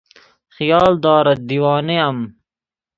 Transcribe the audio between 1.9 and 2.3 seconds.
ام.